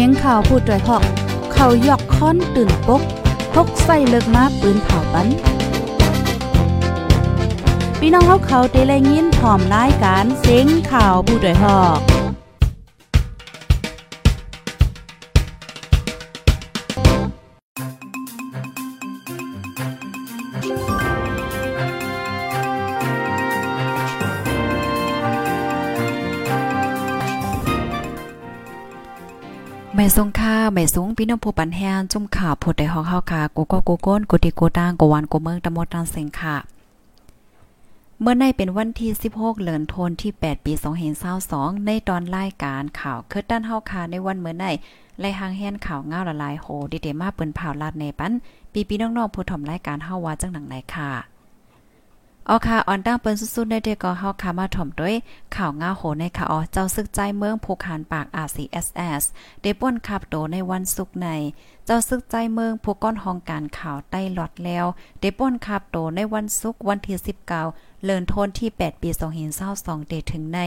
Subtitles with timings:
[0.00, 1.04] สียงข่าวผู้ด้วยหอก
[1.52, 3.02] เขายอกค้อนตื่นปก
[3.54, 5.28] พกใส่เลิกมาปืนเผาปัน
[7.98, 12.25] พี่น้องเขาเขาเตะแลยินพร้อมรายการเสียงข่าวผู้ด้วยหอก
[30.08, 36.56] ม่สงค่าไม่สูงพี่น้องผู้ปันแฮนจุ่มข่าวผู้ใดฮอกเฮาค่ะกูก็กูก้นกูติกูตางกูวันกูเมืองตะมดตังเสงค่ะ
[38.20, 40.72] เมื่อในเป็นวันที่ 16เดือนธันวาคมที่ 8 ปี
[41.28, 44.64] 2022ในตอนรายการข่าวคือด้านเฮาค่ะในวันเมื่อใน
[45.20, 48.32] ไล่หางแฮนข่าวเงาละลายโหดิเดมาเปิ้นผ่าลาดในปัน
[48.72, 51.35] ปีพี่น้องๆผู้ถ่อมรายการเฮาว่าจังหนังไหนค่ะ
[52.48, 55.14] เอาค่ะออนตั้งเปิ้นสุดๆในเด็กก็เฮาค่ะมาถ่อมด้วย
[55.56, 59.22] ข่าวง่าโหในค่ะอ๋อเจ้าซึกใจเมืองภูคานปาก RCSS
[59.62, 61.28] ได้ป่นขับโตในวันศุกร์ใน
[61.86, 64.86] เจ้าซึกใจเมืองผู้ก้อนห้องการข่าวใต้หลอดแล้ว
[65.20, 67.16] ได้ป่นขับโตในวันศุกร์วันที่
[67.62, 69.10] 19เลินโทนที่ 8 ปี
[69.60, 70.60] 2022เดถึงใน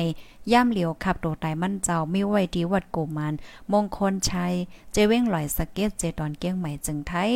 [0.51, 3.33] ย่ามเหลียวขับโตไตมั่นเจ้ามีไว้ดีวัดโกมัน
[3.71, 4.53] มงคลชัย
[4.91, 7.33] เจเว้งหลอยสะเก็ตเจตอนเกี้ยงใหม่จึงไทย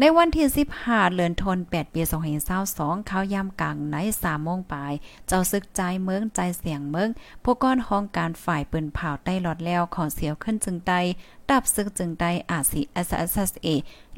[0.00, 0.46] ในวันที่
[0.80, 2.02] 15เดือนธันวาคมปี
[2.54, 4.92] 2022เขาย่ำกลางใน3โมงปลาย
[5.26, 7.10] เจ้าซึกใจเมืองใจเสียงเมือง
[7.42, 10.92] ผู้ก้อนห้องการฝ่ายปืนเผาใต้หลอดแล้วของเสียวขึ้นจึงใด
[11.48, 13.68] ดับซึกจึงใดอาซี SSSA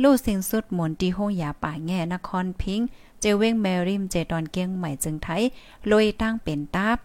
[0.03, 2.81] ลู่สิงสุดหมุนที่ห้องยาป่าแง่นครพิง
[3.21, 5.43] เจเว้งแมริมเจตอนเกียงใหม่จึงไทย
[5.91, 6.99] ลอยตั้งเป็นตับ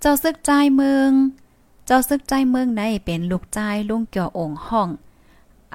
[0.00, 1.10] เจ้าซึกใจเมือง
[1.86, 4.88] เจ้าซึกใจเมืองในเป็นลูกใจลุงเกี่ยวองห้อง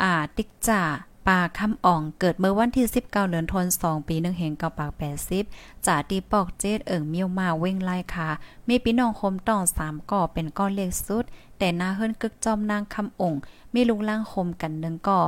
[0.02, 0.82] อาติกจ่า
[1.28, 4.92] ปาคำอ่องเกิดเมื่อวันที่ 19เดือนธันวาคมปี1เฮงเกาปาก
[5.40, 8.30] 80จ่าตีปอกเจดเอิงเมียวมาเว้งไล่ค่ะ
[8.68, 11.26] มีพี่น้องคมต้อง3ก่อเป็นก้อนเล็กสุด
[11.58, 13.42] แต่หน้าเฮิรนกึกจอมนางคำองค์
[13.74, 15.24] มีลุงล่างคมกันหนึ่งก่อ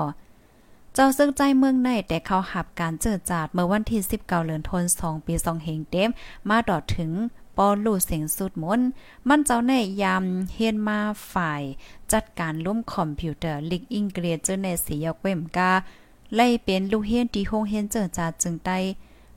[0.93, 6.09] เจ้าซึ่งใจเมืองในแต่เขาหับการเจอจาดเมื่อวันที่ 19เดือนธันวาคมปี2เฮงเต็ม
[6.49, 7.11] มาดอดถึง
[7.57, 8.81] ปอลู่เสียงสุดมน
[9.27, 10.99] มันเจ้าในยามเฮียนมา
[11.33, 11.63] ฝ่าย
[12.11, 15.71] จัดการล้มคอมพิวเตอร์ลิกอิงเกรเจอในสียกเว้มกา
[16.35, 18.79] ไล่เป็นลูกเฮียนที่โฮงเฮียนเจอจาจึงได้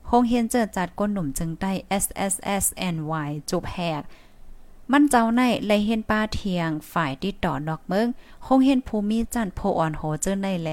[0.07, 1.71] โฮงเฮียนเจอจัดก้นหนุ่มจึงได้
[2.03, 4.01] SSSNY จุบแหก
[4.93, 8.07] มันเจ้าในไลเห็นป้าเทียง ฝ่ายที่ต่อนอกเมือง
[8.47, 10.69] คงเห็นภูมิจันโพอ่อนโหเจอในแล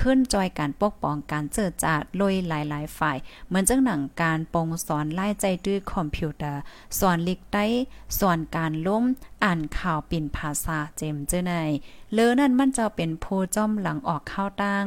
[0.00, 3.16] ขึ้นจอยการปกป้องการเจอจาดลอยหลายๆ ฝ่าย
[3.46, 6.60] เหมือนจังหนังการปงสอนไล่ใจด้วยคอมพิวเตอร์
[6.98, 7.66] สอนลิกได้
[8.18, 9.04] สอนการล้ม
[9.44, 11.52] อ่านข่าวปิ่นภาษาเจมเจอใน
[12.12, 14.84] เลอนั่นมันเจะเป็นผู้จ้อมหลังออกข้าวตัง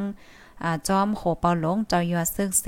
[0.87, 2.65] จอมโหเปาหลงจอยอซึกเส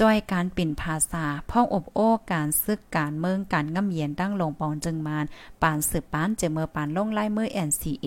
[0.00, 5.24] จอยการปิ่นภาษาพ่องอบโอ้การซึกการเมืองการง่ำเย็นดั้งลงปองจึงมาน
[5.62, 8.06] ปานสืบปานเจเมอปานลงไล่เมื่อแอนซีเอ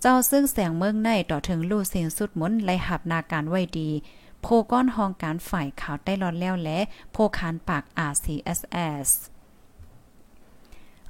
[0.00, 3.90] เจ้าซึ่งแสงเมืองในต่อถึงลู่เสียงสุดมุนไลหับนาการไว้ดี
[4.42, 6.78] โพก้อนหองการฝ่ายข่าวได้รอนแล้วและ
[7.12, 9.08] โพคานปากอาซีเอสเอส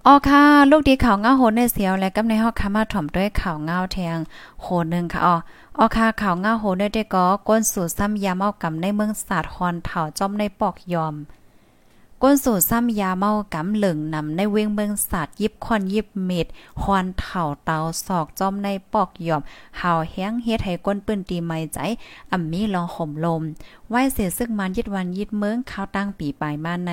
[0.07, 4.19] อ๋อค่ะลูกดีข่าวเงาโหนในเสียวและกำในฮอกคามาถ่อมด้วยข่าวเงาแทง
[4.63, 5.37] โหนึงค่ะอ๋อ
[5.79, 11.15] อ๋อค่ะข่าวเงาโหนได้ได้ก็ก้นสู่ซ้ำยาเมากำในเมืองศาสตร์ฮอนเถ่าจอมในปอกยอม
[12.23, 16.47] ก้นสู่ซ้ำยาเมากำเหลิงนำในเวงเมืองศาสตร์ยิบคอนยิบเม็ด
[16.83, 19.43] ฮอนเถ่าเตาศอกจอมในปอกยอม
[19.81, 21.79] หาวแห้งเฮ็ดให้ก้นปืนตีไม่ใจ
[22.33, 23.43] อ่ำมีลองห่มลม
[23.89, 26.93] ไหวเสียซึกมันยึดวันยึดเมืองข้าวตั้งปีปลายมาใน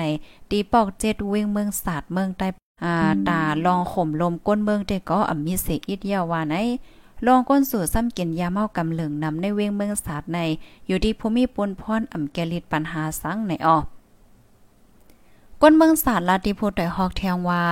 [0.50, 2.48] ตีปอกเจ็ดเวงเมืองศาสตร์เมืองใต้
[2.84, 6.56] อ่าตาลองข่มลมก้นเมืองแต่ก็อ่ำมีเสอิดยาว่าไหน
[7.26, 10.38] ลองก้นสู่ซ้ำกินยาเมากำเหลืองนำในเวงเมืองศาสตร์ใน
[10.86, 13.78] อยู่ที่ภูมิปนพรอ่ำแกลิดปัญหาสังในออ
[15.62, 17.62] ก้นเมืองศาสตร์ลาติพูดแต่ฮอกแทงว่า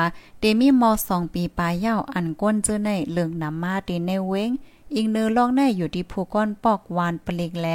[0.40, 4.50] เดมีมอสองปีปลายยาวอันก้นเจอในเหลืองนำมาตีในเวง
[4.94, 7.66] อีกเนื้อลองได้อยู่ที่ผู้ก้อนปอกวานปลิกแล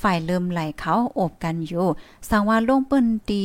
[0.00, 1.86] ฝ่ายเริ่มไหลเขาอบกันอยู่
[2.28, 3.44] สังว่าลงเปิ้นตี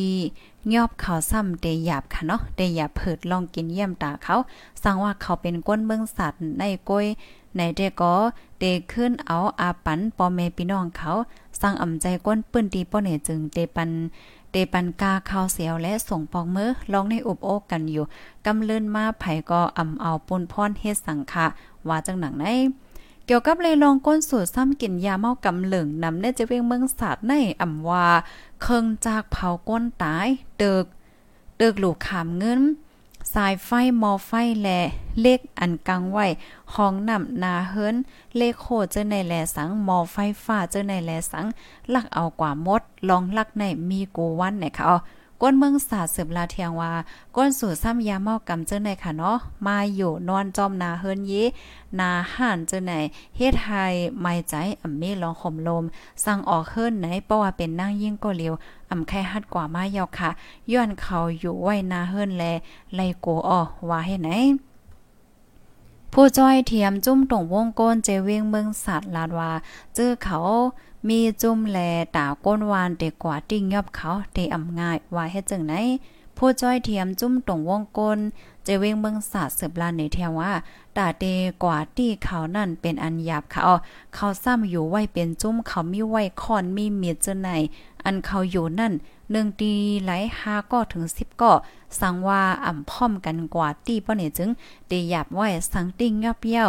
[0.74, 4.36] ยอบเขาซ้ำเดหยาบค่ะเนาะเดหยาบเผิดลองกินเยี่ยมตาเขา
[4.83, 7.06] สังว่าเขาเป็นก้นเมืองสัตว์ในก้อย
[7.57, 8.13] ในเดก็
[8.59, 11.12] เดขึ้นเอาอาปันปอเมพี่น้องเขา
[11.62, 13.89] สร้างอ่ำใจก้นปื้นตีป้อเนจึงเดปัน
[14.53, 18.05] เดปันกาข้าวเสียวและส่งปองมือลองในอุบโอกกันอยู่
[18.45, 21.45] กำเลื่นมาไผก็อ่ำเอาปุนพรเฮ็ดสังฆะ
[21.88, 22.45] ว่าจังหนังใน
[23.25, 28.05] เกี่ยวกับเลยลองก้นสูตรซ้ำกินยาเมากำเหลืองนำเนจะเวียงเมืองศาสตร์ในอ่ำว่า
[28.61, 30.27] เคิงจากเผาก้นตาย
[30.59, 30.85] เดิก
[31.57, 32.61] เดิกหลูกขามเงิน
[33.33, 33.69] สายไฟ
[34.01, 34.31] มอไฟ
[34.62, 34.69] แล
[35.21, 36.25] เลขอันกังไว้
[36.74, 37.95] ห้องน้ำนาเฮิน
[38.38, 41.45] เลขโคเจอในแลสังมอไฟฟ้าเจอในแลสัง
[41.94, 44.85] ลักเอากว่ามดลองลักในมีกูวันเนี่ยค่ะ
[45.45, 46.92] ก้นเมืองสาสืบลาเทียงว่า
[47.36, 51.44] ก้นสู่ซ้ำยาเมากำเจ้าไหนค่ะเนาะมาอยู่นอนจอมนาเฮิรนยี
[52.00, 52.94] นาห่านเจ้าไหน
[53.38, 55.84] เฮ็ดไทยไม่ใจอ่ำมีลองข่มลม
[56.24, 58.54] สั่งออกเฮิรนไหนเพราะว่าเป็นนั่งยิ่งก็เร็ว
[58.92, 60.30] อ่ำไข่ฮัดกว่ามาเยาค่ะ
[60.72, 62.44] ย้อนเขาอยู่ไว้นาเฮิรนแล
[62.95, 64.30] ไลโกอ้อว่าให้ไหน
[66.15, 69.51] ผู้จ้อยเทียมจุ้มตรงวงก้นเจเวงเมืองสัตว์ลาดว่า
[69.98, 70.39] จื้อเขา
[71.10, 71.77] มีจุ้มแล
[72.15, 75.74] ตาก้นวานเด็กกว่าติ้งยอบเขาเตอำง่ายว่าเฮ็ดจังไหน
[76.38, 78.19] ผู้จ้อยเทียมจุ้มตรงวงก้น
[78.63, 80.51] เจเวงเมืองศาสตร์สืบลานในเทียว่า
[80.98, 81.24] ตาเต
[81.63, 83.62] กว่าตี้เขานั่นเป็นอันหยาบเขา
[84.16, 87.50] เขาซ้ำอยู่ไว้เป็นจุ้มเขามีไว้ค่อนมีเมียเจไหน
[88.04, 88.94] อันเขาอยู่นั่น
[89.33, 91.51] เรื่องตีไหลหาก็ถึงสิบก็
[92.00, 94.50] สังว่าอ่ำพ่อมกันกว่าตีป้อเนี่ยจึง
[94.88, 96.65] เตหยาบไว้สังติ้งยอบเย้า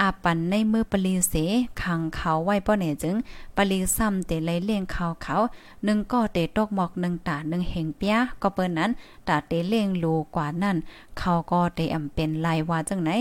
[0.00, 1.34] อาปันในมือปลีเส
[1.82, 3.16] ขังเขาไว้ป้อเนี่ยจึง
[3.56, 5.36] ปลีซ้ำเตไหลเลี้ยงเขาเขา
[5.84, 8.90] หนึ่งก็เตะตกหมอกหนึ่งตาหนึ่งเหงเปียก็เปิ้นนั้น
[9.28, 10.76] ตาเตะเลี้ยงลูกว่านั่น
[11.18, 13.12] เขาก็เตะอำเป็นลายว่าจังไหน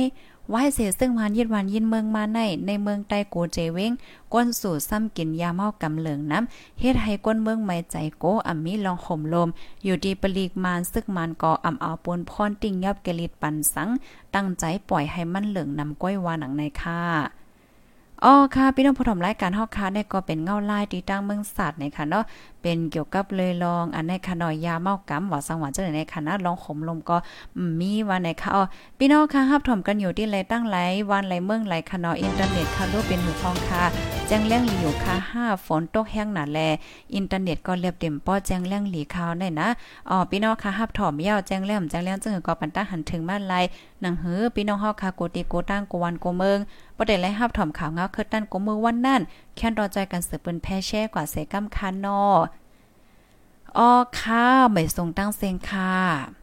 [0.49, 3.91] ไหวเสซึ่งวานยิดวานยินเมืองมาในในเมืองใต้กูเจเวง
[4.33, 9.49] ก้นสู่ซ้ำกินยาเมากำเหลืองน้ำเฮ็ดให้ก้นเมืองไม่ใจโกอ่ำมีลองห่มลม
[9.83, 13.89] อยู่ดีปลีกมานซึกมานก่ออ่ำเอาปนพรติ่งยับเกลิดปันสัง
[14.35, 17.01] ตั้งใจปล่อยให้มันเหลืองนำก้อยวาหนังในค่า
[18.23, 22.25] อ๋อค่ะพี่น้องผู้ชมรายการฮอกค่ะเนี่ยก็เป็นเงาลายที่ตั้งเมืองสัตว์ในค่ะเนาะ
[22.63, 27.17] เป็นเกี่ยวกับเลยลองอันในค่ะน้อยยาเมากำว่าสังหวานเจังในค่ะลองขมลมก็
[27.79, 28.63] มีว่าในค่ะอ๋อ
[28.97, 30.77] พี่น้องค่ะรับถมกันอยู่ที่ไรตั้งไหล
[31.09, 33.83] วันไหลเมืองไหลค่ะเนาะอินเทอร์เน็ตค่ะรู้เป็นหูทองค่ะ
[34.27, 36.59] แจ้งแรงหลีอยู่ค่ะ5ฝนตกแห้งหนาแล
[37.15, 39.67] อินเทอร์เน็ตก็เรียบเต็มป้อแจ้งแรงหลีข่าวได้นะ
[40.09, 43.53] อ๋อพี่น้องค่ะรับถมยาวแจ้งแรงแจ้งแรงจึงก็ปันตาหันถึงบ้านไล
[44.01, 46.59] หนังหือพี่น้องเฮาค่ะโกติโกตั้งโกวันโกเมือง
[46.97, 49.21] บ่ได้ไล่รับถมข่าวเงาเคือตั้นโกเมืองวันนั่น
[49.55, 52.23] แค่รอใจกันสืบเปิ้นแพ่แช่กว่าเสกำคันนอ
[53.77, 56.42] อ้อค่ะไม่ทรงตั้งเซงค่ะ